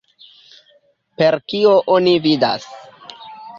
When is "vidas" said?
2.27-2.69